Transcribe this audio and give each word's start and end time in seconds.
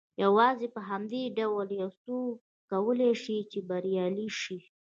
يوازې 0.23 0.67
په 0.75 0.81
همدې 0.89 1.23
ډول 1.37 1.67
يو 1.81 1.89
څوک 2.03 2.35
کولای 2.71 3.11
شي 3.23 3.37
چې 3.51 3.59
بريالی 3.69 4.29
شي. 4.41 4.59